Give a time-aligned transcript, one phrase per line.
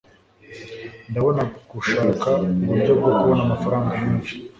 [1.09, 2.29] Ngomba gushaka
[2.61, 4.33] uburyo bwo kubona amafaranga menshi.